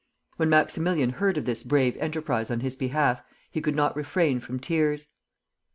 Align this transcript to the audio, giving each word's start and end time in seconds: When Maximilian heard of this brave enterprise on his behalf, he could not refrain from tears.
When 0.37 0.49
Maximilian 0.49 1.11
heard 1.11 1.37
of 1.37 1.45
this 1.45 1.61
brave 1.61 1.95
enterprise 1.97 2.49
on 2.49 2.61
his 2.61 2.75
behalf, 2.75 3.21
he 3.51 3.61
could 3.61 3.75
not 3.75 3.95
refrain 3.95 4.39
from 4.39 4.59
tears. 4.59 5.09